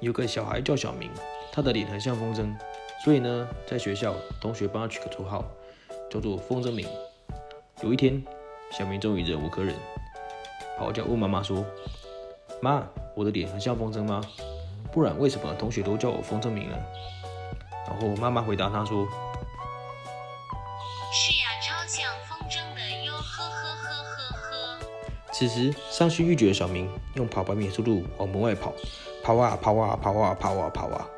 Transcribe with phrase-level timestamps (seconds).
[0.00, 1.10] 有个小孩叫小明，
[1.52, 2.54] 他的脸很像风筝，
[3.04, 5.44] 所以呢，在学校同学帮他取个绰号，
[6.08, 6.86] 叫做风筝明。
[7.82, 8.22] 有一天，
[8.70, 9.74] 小明终于忍无可忍，
[10.78, 11.64] 跑家问妈妈说
[12.62, 14.20] ：“妈，我的脸很像风筝吗？
[14.92, 16.76] 不然为什么同学都叫我风筝明呢？”
[17.88, 19.06] 然后妈妈回答他说
[25.38, 28.72] ：“此时，伤心欲绝的小明用跑百米的速度往门外跑，
[29.22, 31.08] 跑啊跑啊跑啊跑啊跑啊！